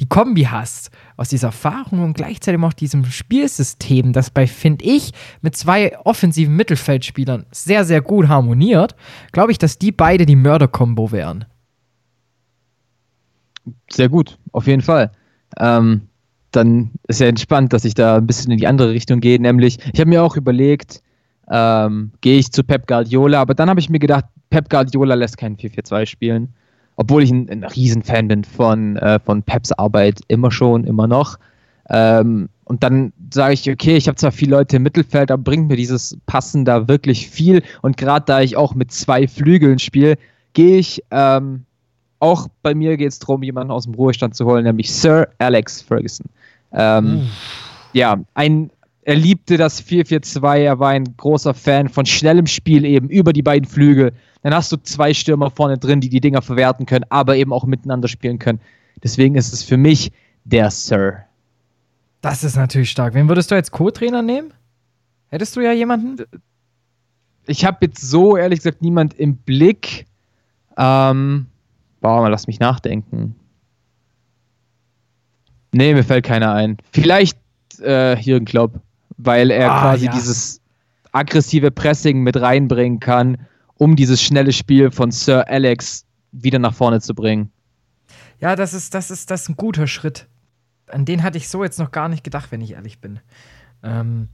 die 0.00 0.06
Kombi 0.06 0.42
hast 0.42 0.90
aus 1.16 1.30
dieser 1.30 1.48
Erfahrung 1.48 2.02
und 2.04 2.14
gleichzeitig 2.14 2.62
auch 2.62 2.74
diesem 2.74 3.06
Spielsystem, 3.06 4.12
das 4.12 4.30
bei, 4.30 4.46
finde 4.46 4.84
ich, 4.84 5.12
mit 5.40 5.56
zwei 5.56 5.98
offensiven 6.04 6.54
Mittelfeldspielern 6.54 7.46
sehr, 7.50 7.86
sehr 7.86 8.02
gut 8.02 8.28
harmoniert, 8.28 8.94
glaube 9.32 9.52
ich, 9.52 9.58
dass 9.58 9.78
die 9.78 9.90
beide 9.90 10.26
die 10.26 10.36
Mörder-Kombo 10.36 11.12
wären. 11.12 11.46
Sehr 13.90 14.10
gut, 14.10 14.38
auf 14.52 14.66
jeden 14.66 14.82
Fall. 14.82 15.12
Ähm, 15.58 16.08
dann 16.52 16.90
ist 17.08 17.20
ja 17.20 17.26
entspannt, 17.26 17.72
dass 17.72 17.84
ich 17.84 17.94
da 17.94 18.16
ein 18.16 18.26
bisschen 18.26 18.52
in 18.52 18.58
die 18.58 18.66
andere 18.66 18.90
Richtung 18.90 19.20
gehe. 19.20 19.40
Nämlich, 19.40 19.78
ich 19.92 20.00
habe 20.00 20.10
mir 20.10 20.22
auch 20.22 20.36
überlegt, 20.36 21.02
ähm, 21.50 22.12
gehe 22.20 22.38
ich 22.38 22.52
zu 22.52 22.62
Pep 22.62 22.86
Guardiola, 22.86 23.40
aber 23.40 23.54
dann 23.54 23.68
habe 23.68 23.80
ich 23.80 23.90
mir 23.90 23.98
gedacht, 23.98 24.24
Pep 24.50 24.68
Guardiola 24.70 25.14
lässt 25.14 25.38
keinen 25.38 25.56
4-4-2 25.56 26.06
spielen. 26.06 26.48
Obwohl 26.96 27.22
ich 27.22 27.30
ein, 27.30 27.48
ein 27.48 27.64
Riesenfan 27.64 28.28
bin 28.28 28.44
von, 28.44 28.96
äh, 28.96 29.18
von 29.18 29.42
Peps 29.42 29.72
Arbeit, 29.72 30.20
immer 30.28 30.50
schon, 30.50 30.84
immer 30.84 31.06
noch. 31.06 31.38
Ähm, 31.88 32.48
und 32.64 32.82
dann 32.82 33.12
sage 33.32 33.54
ich, 33.54 33.68
okay, 33.70 33.96
ich 33.96 34.08
habe 34.08 34.16
zwar 34.16 34.30
viele 34.30 34.56
Leute 34.56 34.76
im 34.76 34.82
Mittelfeld, 34.82 35.30
aber 35.30 35.42
bringt 35.42 35.68
mir 35.68 35.76
dieses 35.76 36.16
Passen 36.26 36.64
da 36.64 36.86
wirklich 36.88 37.28
viel. 37.28 37.62
Und 37.80 37.96
gerade 37.96 38.24
da 38.26 38.40
ich 38.40 38.56
auch 38.56 38.74
mit 38.74 38.92
zwei 38.92 39.26
Flügeln 39.26 39.78
spiele, 39.78 40.16
gehe 40.52 40.78
ich 40.78 41.02
ähm, 41.10 41.64
auch 42.22 42.46
bei 42.62 42.72
mir 42.72 42.96
geht 42.96 43.08
es 43.08 43.18
darum, 43.18 43.42
jemanden 43.42 43.72
aus 43.72 43.82
dem 43.82 43.94
Ruhestand 43.94 44.36
zu 44.36 44.46
holen, 44.46 44.62
nämlich 44.62 44.92
Sir 44.92 45.28
Alex 45.38 45.82
Ferguson. 45.82 46.26
Ähm, 46.72 47.28
ja, 47.92 48.20
ein, 48.34 48.70
er 49.02 49.16
liebte 49.16 49.56
das 49.56 49.84
4-4-2, 49.84 50.58
er 50.58 50.78
war 50.78 50.90
ein 50.90 51.16
großer 51.16 51.54
Fan 51.54 51.88
von 51.88 52.06
schnellem 52.06 52.46
Spiel 52.46 52.84
eben 52.84 53.08
über 53.08 53.32
die 53.32 53.42
beiden 53.42 53.68
Flügel. 53.68 54.12
Dann 54.42 54.54
hast 54.54 54.72
du 54.72 54.76
zwei 54.76 55.14
Stürmer 55.14 55.50
vorne 55.50 55.78
drin, 55.78 56.00
die 56.00 56.08
die 56.08 56.20
Dinger 56.20 56.42
verwerten 56.42 56.86
können, 56.86 57.04
aber 57.08 57.36
eben 57.36 57.52
auch 57.52 57.64
miteinander 57.64 58.08
spielen 58.08 58.38
können. 58.38 58.60
Deswegen 59.02 59.34
ist 59.34 59.52
es 59.52 59.62
für 59.62 59.76
mich 59.76 60.12
der 60.44 60.70
Sir. 60.70 61.24
Das 62.20 62.44
ist 62.44 62.56
natürlich 62.56 62.90
stark. 62.90 63.14
Wen 63.14 63.28
würdest 63.28 63.50
du 63.50 63.54
als 63.54 63.70
Co-Trainer 63.70 64.22
nehmen? 64.22 64.52
Hättest 65.28 65.56
du 65.56 65.60
ja 65.60 65.72
jemanden? 65.72 66.24
Ich 67.46 67.64
habe 67.64 67.78
jetzt 67.82 68.00
so 68.00 68.36
ehrlich 68.36 68.60
gesagt 68.60 68.82
niemand 68.82 69.14
im 69.14 69.36
Blick. 69.36 70.06
Ähm, 70.76 71.46
boah, 72.00 72.28
lass 72.28 72.46
mich 72.46 72.60
nachdenken. 72.60 73.34
Nee, 75.72 75.94
mir 75.94 76.04
fällt 76.04 76.24
keiner 76.24 76.52
ein. 76.52 76.76
Vielleicht 76.92 77.38
äh, 77.80 78.18
Jürgen 78.20 78.44
Klopp, 78.44 78.80
weil 79.16 79.50
er 79.50 79.72
ah, 79.72 79.80
quasi 79.80 80.06
ja. 80.06 80.12
dieses 80.12 80.60
aggressive 81.12 81.70
Pressing 81.70 82.22
mit 82.22 82.40
reinbringen 82.40 83.00
kann, 83.00 83.38
um 83.76 83.96
dieses 83.96 84.22
schnelle 84.22 84.52
Spiel 84.52 84.90
von 84.90 85.10
Sir 85.10 85.48
Alex 85.48 86.04
wieder 86.32 86.58
nach 86.58 86.74
vorne 86.74 87.00
zu 87.00 87.14
bringen. 87.14 87.50
Ja, 88.40 88.56
das 88.56 88.74
ist, 88.74 88.94
das 88.94 89.10
ist, 89.10 89.30
das 89.30 89.42
ist 89.42 89.48
ein 89.50 89.56
guter 89.56 89.86
Schritt. 89.86 90.26
an 90.88 91.04
den 91.04 91.22
hatte 91.22 91.38
ich 91.38 91.48
so 91.48 91.62
jetzt 91.62 91.78
noch 91.78 91.90
gar 91.90 92.08
nicht 92.08 92.24
gedacht, 92.24 92.50
wenn 92.50 92.60
ich 92.60 92.72
ehrlich 92.72 93.00
bin. 93.00 93.20
Ähm, 93.82 94.28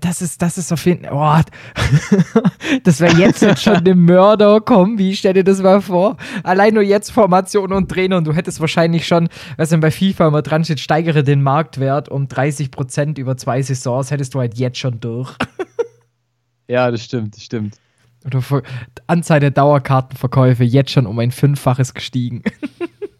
das 0.00 0.22
ist, 0.22 0.42
das 0.42 0.58
ist 0.58 0.72
auf 0.72 0.84
jeden 0.84 1.04
Fall. 1.04 1.44
Oh, 1.44 2.40
das 2.84 3.00
wäre 3.00 3.16
jetzt, 3.16 3.42
jetzt 3.42 3.62
schon 3.62 3.76
eine 3.76 3.94
Mörder-Kombi. 3.94 5.14
Stell 5.16 5.34
dir 5.34 5.44
das 5.44 5.62
mal 5.62 5.80
vor. 5.80 6.16
Allein 6.42 6.74
nur 6.74 6.82
jetzt 6.82 7.10
Formation 7.10 7.72
und 7.72 7.90
Trainer 7.90 8.18
und 8.18 8.26
du 8.26 8.32
hättest 8.32 8.60
wahrscheinlich 8.60 9.06
schon, 9.06 9.28
was 9.56 9.70
denn 9.70 9.80
bei 9.80 9.90
FIFA 9.90 10.28
immer 10.28 10.42
dran 10.42 10.64
steht, 10.64 10.80
steigere 10.80 11.22
den 11.22 11.42
Marktwert 11.42 12.08
um 12.08 12.26
30% 12.26 13.18
über 13.18 13.36
zwei 13.36 13.62
Saisons, 13.62 14.10
hättest 14.10 14.34
du 14.34 14.40
halt 14.40 14.58
jetzt 14.58 14.78
schon 14.78 15.00
durch. 15.00 15.34
Ja, 16.68 16.90
das 16.90 17.04
stimmt, 17.04 17.36
das 17.36 17.44
stimmt. 17.44 17.76
Oder 18.24 18.42
Anzahl 19.06 19.38
der 19.38 19.52
Dauerkartenverkäufe 19.52 20.64
jetzt 20.64 20.90
schon 20.90 21.06
um 21.06 21.16
ein 21.20 21.30
Fünffaches 21.30 21.94
gestiegen. 21.94 22.42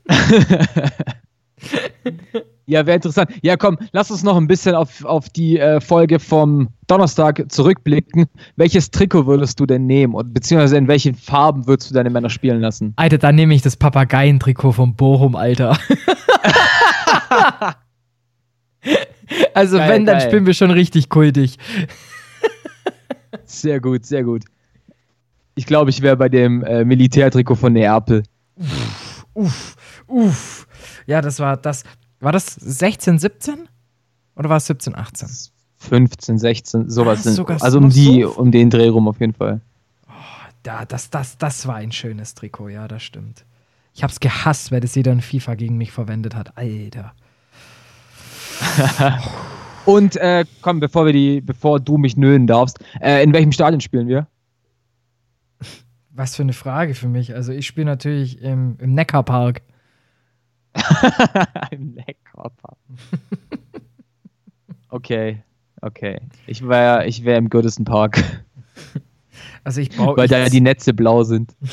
Ja, 2.69 2.85
wäre 2.85 2.97
interessant. 2.97 3.31
Ja, 3.43 3.57
komm, 3.57 3.79
lass 3.93 4.11
uns 4.11 4.25
noch 4.25 4.37
ein 4.37 4.49
bisschen 4.49 4.75
auf, 4.75 5.05
auf 5.05 5.29
die 5.31 5.57
äh, 5.59 5.81
Folge 5.81 6.19
vom 6.19 6.69
Donnerstag 6.89 7.45
zurückblicken. 7.49 8.27
Welches 8.57 8.91
Trikot 8.91 9.27
würdest 9.27 9.61
du 9.61 9.67
denn 9.67 9.87
nehmen? 9.87 10.15
Und 10.15 10.35
beziehungsweise 10.35 10.77
in 10.77 10.89
welchen 10.89 11.15
Farben 11.15 11.69
würdest 11.69 11.91
du 11.91 11.95
deine 11.95 12.11
Männer 12.11 12.29
spielen 12.29 12.61
lassen? 12.61 12.93
Alter, 12.97 13.19
dann 13.19 13.37
nehme 13.37 13.55
ich 13.55 13.63
das 13.63 13.77
Papageientrikot 13.77 14.73
vom 14.73 14.97
Bochum, 14.97 15.37
Alter. 15.37 15.79
also, 19.55 19.77
Geil, 19.77 19.89
wenn, 19.89 20.05
dann 20.05 20.19
geil. 20.19 20.27
spielen 20.29 20.47
wir 20.47 20.55
schon 20.55 20.73
richtig 20.73 21.09
kultig. 21.09 21.59
Sehr 23.45 23.79
gut, 23.81 24.05
sehr 24.07 24.25
gut. 24.25 24.43
Ich 25.55 25.67
glaube, 25.67 25.91
ich 25.91 26.03
wäre 26.03 26.17
bei 26.17 26.29
dem 26.29 26.65
äh, 26.65 26.85
Militärtrikot 26.85 27.55
von 27.55 27.73
Neapel. 27.73 28.25
Uff, 29.35 29.77
uff. 30.09 30.67
Ja, 31.07 31.21
das 31.21 31.39
war 31.39 31.57
das. 31.57 31.85
War 32.21 32.33
das 32.33 32.47
16, 32.55 33.19
17? 33.19 33.69
Oder 34.37 34.49
war 34.49 34.57
es 34.59 34.67
17, 34.67 34.95
18? 34.95 35.29
15, 35.79 36.39
16, 36.39 36.91
sowas. 36.91 37.27
Ah, 37.27 37.31
sind- 37.31 37.51
also 37.63 37.79
um 37.79 37.91
die, 37.91 38.23
so- 38.23 38.31
um 38.33 38.51
den 38.51 38.71
Dreh 38.71 38.89
rum 38.89 39.09
auf 39.09 39.21
jeden 39.21 39.35
Fall. 39.35 39.61
Ja, 40.65 40.85
das, 40.85 41.11
das, 41.11 41.39
das 41.39 41.67
war 41.69 41.77
ein 41.77 41.93
schönes 41.93 42.35
Trikot, 42.35 42.71
ja, 42.71 42.89
das 42.89 43.03
stimmt. 43.03 43.45
Ich 43.95 44.03
hab's 44.03 44.19
gehasst, 44.21 44.73
weil 44.73 44.81
das 44.81 44.95
jeder 44.95 45.13
in 45.13 45.21
FIFA 45.21 45.55
gegen 45.55 45.77
mich 45.79 45.93
verwendet 45.93 46.35
hat. 46.35 46.57
Alter. 46.59 47.15
Und 49.85 50.17
äh, 50.17 50.45
komm, 50.63 50.81
bevor 50.81 51.07
wir 51.07 51.13
die, 51.13 51.41
bevor 51.41 51.79
du 51.79 51.97
mich 51.99 52.17
nölen 52.17 52.47
darfst, 52.47 52.81
äh, 53.01 53.23
in 53.23 53.33
welchem 53.33 53.53
Stadion 53.53 53.81
spielen 53.81 54.09
wir? 54.09 54.27
Was 56.11 56.35
für 56.35 56.43
eine 56.43 56.55
Frage 56.55 56.95
für 56.95 57.09
mich. 57.09 57.35
Also, 57.35 57.53
ich 57.53 57.67
spiele 57.67 57.87
natürlich 57.87 58.41
im, 58.43 58.77
im 58.81 58.95
Neckarpark. 58.95 59.63
Im 61.71 61.95
Neckarpark. 61.95 62.79
okay, 64.89 65.43
okay. 65.81 66.21
Ich 66.47 66.67
wäre 66.67 67.07
ich 67.07 67.25
wär 67.25 67.37
im 67.39 67.49
Goodison 67.51 67.85
Park, 67.85 68.23
Also, 69.65 69.81
ich 69.81 69.91
brauche. 69.91 70.17
weil 70.17 70.29
da 70.29 70.39
ja 70.39 70.49
die 70.49 70.61
Netze 70.61 70.95
blau 70.95 71.23
sind. 71.25 71.55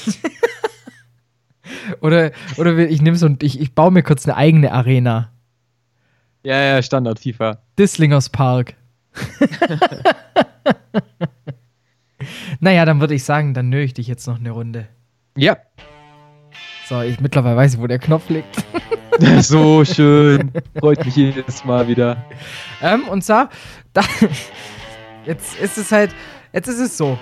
Oder, 2.01 2.31
oder 2.57 2.77
ich 2.77 3.01
nehme 3.01 3.17
so 3.17 3.25
ein, 3.25 3.37
ich, 3.41 3.59
ich 3.59 3.73
baue 3.75 3.91
mir 3.91 4.03
kurz 4.03 4.25
eine 4.25 4.35
eigene 4.37 4.71
Arena. 4.71 5.31
Ja, 6.43 6.61
ja, 6.61 6.81
Standard 6.81 7.19
FIFA. 7.19 7.61
Dislingers 7.77 8.29
Park. 8.29 8.75
naja, 12.59 12.85
dann 12.85 12.99
würde 12.99 13.15
ich 13.15 13.23
sagen, 13.23 13.53
dann 13.53 13.69
nöle 13.69 13.83
ich 13.83 13.93
dich 13.93 14.07
jetzt 14.07 14.27
noch 14.27 14.39
eine 14.39 14.51
Runde. 14.51 14.87
Ja. 15.37 15.57
So, 16.93 17.01
ich 17.01 17.19
mittlerweile 17.19 17.55
weiß, 17.57 17.73
ich, 17.73 17.79
wo 17.79 17.87
der 17.87 17.97
Knopf 17.97 18.29
liegt. 18.29 18.63
so 19.43 19.83
schön. 19.83 20.51
Freut 20.79 21.03
mich 21.03 21.15
jedes 21.15 21.65
Mal 21.65 21.87
wieder. 21.87 22.23
ähm, 22.83 23.07
und 23.09 23.23
zwar, 23.23 23.49
da, 23.93 24.03
jetzt 25.25 25.59
ist 25.59 25.79
es 25.79 25.91
halt, 25.91 26.13
jetzt 26.51 26.67
ist 26.67 26.77
es 26.77 26.95
so. 26.95 27.17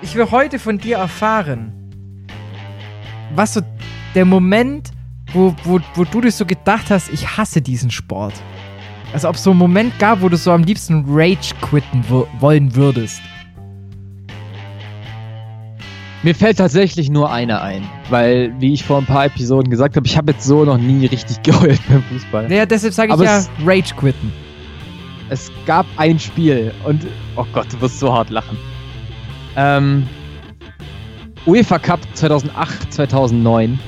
Ich 0.00 0.14
will 0.14 0.30
heute 0.30 0.58
von 0.58 0.78
dir 0.78 0.96
erfahren, 0.96 1.70
was 3.34 3.52
so 3.52 3.60
der 4.14 4.24
Moment, 4.24 4.88
wo, 5.34 5.54
wo, 5.64 5.80
wo 5.96 6.04
du 6.04 6.22
dir 6.22 6.32
so 6.32 6.46
gedacht 6.46 6.86
hast, 6.88 7.10
ich 7.12 7.36
hasse 7.36 7.60
diesen 7.60 7.90
Sport. 7.90 8.32
Also 9.12 9.28
ob 9.28 9.34
es 9.34 9.42
so 9.42 9.50
einen 9.50 9.58
Moment 9.58 9.98
gab, 9.98 10.22
wo 10.22 10.30
du 10.30 10.38
so 10.38 10.50
am 10.50 10.62
liebsten 10.62 11.04
Rage 11.06 11.52
quitten 11.60 12.02
wo- 12.08 12.26
wollen 12.38 12.74
würdest. 12.74 13.20
Mir 16.22 16.34
fällt 16.34 16.58
tatsächlich 16.58 17.08
nur 17.08 17.32
einer 17.32 17.62
ein, 17.62 17.88
weil, 18.10 18.52
wie 18.58 18.74
ich 18.74 18.84
vor 18.84 18.98
ein 18.98 19.06
paar 19.06 19.24
Episoden 19.24 19.70
gesagt 19.70 19.96
habe, 19.96 20.06
ich 20.06 20.18
habe 20.18 20.32
jetzt 20.32 20.44
so 20.44 20.64
noch 20.64 20.76
nie 20.76 21.06
richtig 21.06 21.42
geheult 21.42 21.80
beim 21.88 22.02
Fußball. 22.02 22.48
Naja, 22.48 22.66
deshalb 22.66 22.92
sage 22.92 23.14
ich 23.14 23.20
ja 23.20 23.42
Rage 23.64 23.94
quitten. 23.96 24.30
Es 25.30 25.50
gab 25.64 25.86
ein 25.96 26.18
Spiel 26.18 26.74
und, 26.84 27.06
oh 27.36 27.46
Gott, 27.52 27.72
du 27.72 27.80
wirst 27.80 28.00
so 28.00 28.12
hart 28.12 28.28
lachen. 28.30 28.58
Ähm, 29.56 30.06
UEFA 31.46 31.78
Cup 31.78 32.00
2008, 32.14 32.92
2009. 32.92 33.78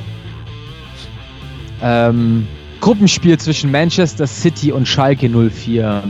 Ähm, 1.82 2.46
Gruppenspiel 2.80 3.38
zwischen 3.38 3.70
Manchester 3.70 4.26
City 4.26 4.72
und 4.72 4.88
Schalke 4.88 5.28
04. 5.28 6.02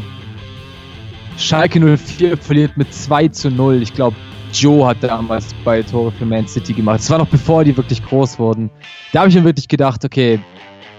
Schalke 1.36 1.80
04 1.98 2.36
verliert 2.36 2.76
mit 2.76 2.94
2 2.94 3.28
zu 3.28 3.50
0. 3.50 3.82
Ich 3.82 3.92
glaube, 3.92 4.16
Joe 4.52 4.86
hat 4.86 5.02
damals 5.02 5.54
beide 5.64 5.84
Tore 5.86 6.12
für 6.12 6.26
Man 6.26 6.46
City 6.46 6.72
gemacht. 6.72 7.00
Das 7.00 7.10
war 7.10 7.18
noch 7.18 7.28
bevor 7.28 7.64
die 7.64 7.76
wirklich 7.76 8.04
groß 8.04 8.38
wurden. 8.38 8.70
Da 9.12 9.20
habe 9.20 9.28
ich 9.30 9.34
mir 9.34 9.44
wirklich 9.44 9.68
gedacht, 9.68 10.04
okay, 10.04 10.38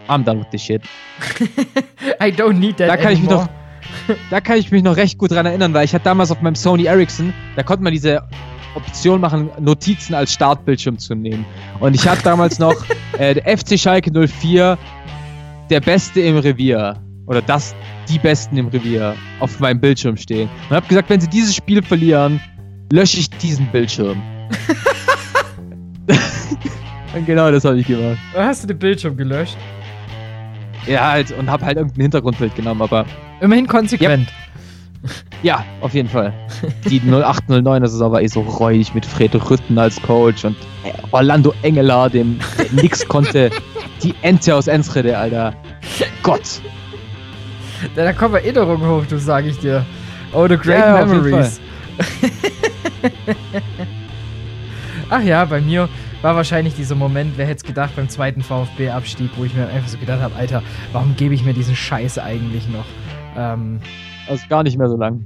I'm 0.07 0.23
done 0.23 0.39
with 0.39 0.49
this 0.51 0.63
shit. 0.63 0.81
I 2.21 2.31
don't 2.31 2.53
need 2.53 2.77
that 2.77 2.89
Da 2.89 2.97
kann 2.97 3.13
ich 3.13 3.21
mich 3.21 3.29
noch, 3.29 3.47
da 4.29 4.41
kann 4.41 4.57
ich 4.57 4.71
mich 4.71 4.83
noch 4.83 4.97
recht 4.97 5.17
gut 5.17 5.31
dran 5.31 5.45
erinnern, 5.45 5.73
weil 5.73 5.85
ich 5.85 5.93
hatte 5.93 6.05
damals 6.05 6.31
auf 6.31 6.41
meinem 6.41 6.55
Sony 6.55 6.85
Ericsson, 6.85 7.33
da 7.55 7.63
konnte 7.63 7.83
man 7.83 7.93
diese 7.93 8.23
Option 8.75 9.21
machen, 9.21 9.49
Notizen 9.59 10.15
als 10.15 10.33
Startbildschirm 10.33 10.97
zu 10.97 11.15
nehmen. 11.15 11.45
Und 11.79 11.93
ich 11.93 12.07
hatte 12.07 12.23
damals 12.23 12.59
noch 12.59 12.75
äh, 13.17 13.35
der 13.35 13.57
FC 13.57 13.79
Schalke 13.79 14.11
04, 14.11 14.77
der 15.69 15.79
Beste 15.79 16.21
im 16.21 16.37
Revier. 16.37 16.99
Oder 17.25 17.41
das, 17.41 17.73
die 18.09 18.19
Besten 18.19 18.57
im 18.57 18.67
Revier 18.67 19.15
auf 19.39 19.59
meinem 19.59 19.79
Bildschirm 19.79 20.17
stehen. 20.17 20.49
Und 20.69 20.75
habe 20.75 20.87
gesagt, 20.87 21.09
wenn 21.09 21.21
sie 21.21 21.29
dieses 21.29 21.55
Spiel 21.55 21.81
verlieren, 21.81 22.41
lösche 22.93 23.19
ich 23.19 23.29
diesen 23.29 23.65
Bildschirm. 23.67 24.21
Genau 27.27 27.51
das 27.51 27.63
habe 27.63 27.77
ich 27.77 27.85
gemacht. 27.85 28.17
Hast 28.35 28.63
du 28.63 28.67
den 28.67 28.79
Bildschirm 28.79 29.15
gelöscht? 29.15 29.55
Ja, 30.87 31.11
halt, 31.11 31.31
und 31.37 31.47
habe 31.47 31.63
halt 31.63 31.77
irgendein 31.77 32.01
Hintergrundbild 32.01 32.55
genommen, 32.55 32.81
aber 32.81 33.05
Immerhin 33.39 33.67
konsequent. 33.67 34.29
Ja, 35.43 35.63
auf 35.81 35.93
jeden 35.93 36.09
Fall. 36.09 36.33
Die 36.89 36.99
0809er 37.01 37.87
Saison 37.87 38.11
war 38.11 38.21
eh 38.21 38.27
so 38.27 38.41
räudig 38.41 38.95
mit 38.95 39.05
Fred 39.05 39.35
Rütten 39.47 39.77
als 39.77 40.01
Coach 40.01 40.43
und 40.43 40.55
äh, 40.83 40.91
Orlando 41.11 41.53
Engeler, 41.61 42.09
dem 42.09 42.39
nix 42.71 43.07
konnte. 43.07 43.51
Die 44.01 44.15
Ente 44.23 44.55
aus 44.55 44.65
Enschede, 44.65 45.15
Alter. 45.15 45.53
Gott. 46.23 46.61
Da, 47.95 48.05
da 48.05 48.13
kommen 48.13 48.35
Erinnerungen 48.35 48.89
hoch, 48.89 49.03
du 49.07 49.19
sag 49.19 49.45
ich 49.45 49.59
dir. 49.59 49.85
Oh, 50.33 50.47
the 50.47 50.57
great 50.57 50.79
Ja, 50.79 50.99
ja, 50.99 51.05
memories. 51.05 51.61
Ach 55.09 55.21
ja, 55.21 55.45
bei 55.45 55.61
mir 55.61 55.89
war 56.21 56.35
wahrscheinlich 56.35 56.75
dieser 56.75 56.95
Moment, 56.95 57.33
wer 57.35 57.45
hätte 57.45 57.57
es 57.57 57.63
gedacht, 57.63 57.95
beim 57.95 58.07
zweiten 58.09 58.41
VfB-Abstieg, 58.41 59.31
wo 59.35 59.43
ich 59.43 59.53
mir 59.53 59.67
einfach 59.67 59.87
so 59.89 59.97
gedacht 59.97 60.21
habe, 60.21 60.35
Alter, 60.35 60.63
warum 60.91 61.15
gebe 61.15 61.33
ich 61.35 61.43
mir 61.43 61.53
diesen 61.53 61.75
Scheiß 61.75 62.17
eigentlich 62.19 62.67
noch? 62.69 62.85
Ähm, 63.37 63.79
ist 64.31 64.47
gar 64.49 64.63
nicht 64.63 64.77
mehr 64.77 64.87
so 64.87 64.95
lang. 64.97 65.25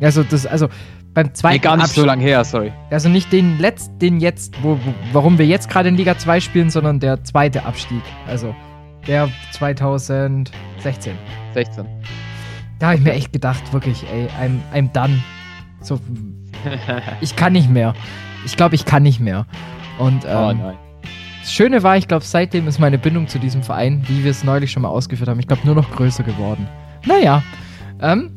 also, 0.00 0.22
das, 0.22 0.46
also 0.46 0.68
beim 1.12 1.34
zweiten 1.34 1.54
Nee, 1.56 1.58
gar 1.60 1.76
nicht 1.76 1.86
so 1.88 2.00
Abstieg- 2.02 2.06
lang 2.06 2.20
her, 2.20 2.44
sorry. 2.44 2.72
Also 2.90 3.08
nicht 3.08 3.30
den 3.32 3.58
letzten, 3.58 3.98
den 3.98 4.20
jetzt, 4.20 4.54
wo, 4.62 4.72
wo, 4.84 4.94
warum 5.12 5.38
wir 5.38 5.46
jetzt 5.46 5.68
gerade 5.68 5.88
in 5.90 5.96
Liga 5.96 6.16
2 6.16 6.40
spielen, 6.40 6.70
sondern 6.70 6.98
der 7.00 7.22
zweite 7.24 7.64
Abstieg. 7.66 8.02
Also 8.26 8.54
der 9.06 9.28
2016. 9.52 11.14
16. 11.52 11.86
Da 12.80 12.86
habe 12.86 12.96
ich 12.96 13.02
mir 13.02 13.12
echt 13.12 13.32
gedacht, 13.32 13.72
wirklich, 13.72 14.04
ey, 14.12 14.26
I'm, 14.42 14.58
I'm 14.74 14.90
done. 14.92 15.22
So, 15.84 16.00
ich 17.20 17.36
kann 17.36 17.52
nicht 17.52 17.68
mehr. 17.68 17.94
Ich 18.46 18.56
glaube, 18.56 18.74
ich 18.74 18.84
kann 18.84 19.02
nicht 19.02 19.20
mehr. 19.20 19.46
Und 19.98 20.24
oh 20.24 20.28
ähm, 20.50 20.58
nein. 20.58 20.76
das 21.40 21.52
Schöne 21.52 21.82
war, 21.82 21.96
ich 21.96 22.08
glaube, 22.08 22.24
seitdem 22.24 22.66
ist 22.66 22.78
meine 22.78 22.98
Bindung 22.98 23.28
zu 23.28 23.38
diesem 23.38 23.62
Verein, 23.62 24.02
wie 24.08 24.24
wir 24.24 24.30
es 24.30 24.44
neulich 24.44 24.72
schon 24.72 24.82
mal 24.82 24.88
ausgeführt 24.88 25.28
haben, 25.28 25.38
ich 25.40 25.46
glaube, 25.46 25.62
nur 25.66 25.74
noch 25.74 25.90
größer 25.90 26.24
geworden. 26.24 26.66
Naja, 27.06 27.42
ähm, 28.00 28.30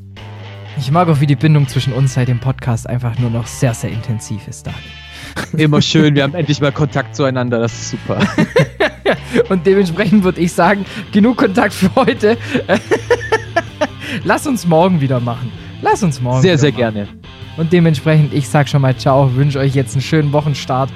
ich 0.77 0.91
mag 0.91 1.07
auch, 1.07 1.21
wie 1.21 1.25
die 1.25 1.35
Bindung 1.35 1.67
zwischen 1.67 1.93
uns 1.93 2.13
seit 2.13 2.27
dem 2.27 2.39
Podcast 2.39 2.87
einfach 2.87 3.17
nur 3.17 3.29
noch 3.29 3.47
sehr, 3.47 3.73
sehr 3.73 3.91
intensiv 3.91 4.47
ist, 4.47 4.67
Daniel. 4.67 4.81
Immer 5.65 5.81
schön, 5.81 6.15
wir 6.15 6.23
haben 6.23 6.35
endlich 6.35 6.59
mal 6.61 6.71
Kontakt 6.71 7.15
zueinander, 7.15 7.59
das 7.59 7.73
ist 7.73 7.89
super. 7.91 8.19
Und 9.49 9.65
dementsprechend 9.65 10.23
würde 10.23 10.41
ich 10.41 10.51
sagen, 10.51 10.85
genug 11.11 11.37
Kontakt 11.37 11.73
für 11.73 11.93
heute. 11.95 12.37
Lass 14.23 14.45
uns 14.45 14.65
morgen 14.65 15.01
wieder 15.01 15.19
machen. 15.19 15.51
Lass 15.81 16.03
uns 16.03 16.21
morgen. 16.21 16.41
Sehr, 16.41 16.57
sehr 16.57 16.71
machen. 16.71 16.77
gerne. 16.77 17.07
Und 17.57 17.73
dementsprechend, 17.73 18.33
ich 18.33 18.47
sag 18.47 18.69
schon 18.69 18.81
mal 18.81 18.95
ciao, 18.95 19.35
wünsche 19.35 19.59
euch 19.59 19.75
jetzt 19.75 19.93
einen 19.93 20.01
schönen 20.01 20.31
Wochenstart 20.31 20.89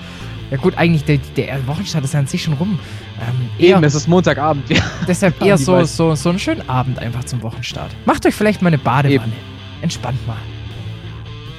Ja 0.51 0.57
gut, 0.57 0.77
eigentlich 0.77 1.05
der, 1.05 1.17
der 1.37 1.65
Wochenstart 1.67 2.03
ist 2.03 2.13
an 2.13 2.27
sich 2.27 2.43
schon 2.43 2.53
rum. 2.53 2.77
Ähm, 3.19 3.49
eher, 3.57 3.77
Eben, 3.77 3.83
es 3.85 3.95
ist 3.95 4.07
Montagabend. 4.07 4.69
Ja. 4.69 4.81
deshalb 5.07 5.41
eher 5.41 5.57
so, 5.57 5.83
so, 5.85 6.13
so 6.15 6.29
einen 6.29 6.39
schönen 6.39 6.67
Abend 6.69 6.99
einfach 6.99 7.23
zum 7.23 7.41
Wochenstart. 7.41 7.89
Macht 8.05 8.25
euch 8.25 8.35
vielleicht 8.35 8.61
mal 8.61 8.67
eine 8.67 8.77
Badewanne. 8.77 9.15
Eben. 9.15 9.33
Entspannt 9.81 10.25
mal. 10.27 10.37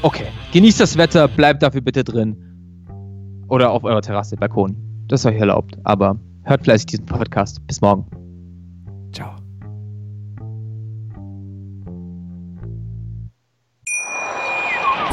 Okay. 0.02 0.26
Genießt 0.52 0.80
das 0.80 0.96
Wetter, 0.96 1.26
bleibt 1.26 1.62
dafür 1.62 1.80
bitte 1.80 2.04
drin. 2.04 2.36
Oder 3.48 3.70
auf 3.70 3.84
eurer 3.84 4.02
Terrasse, 4.02 4.36
Balkon. 4.36 4.76
Das 5.08 5.20
ist 5.20 5.26
euch 5.26 5.36
erlaubt. 5.36 5.78
Aber 5.84 6.18
hört 6.44 6.64
fleißig 6.64 6.86
diesen 6.86 7.06
Podcast. 7.06 7.66
Bis 7.66 7.80
morgen. 7.80 8.21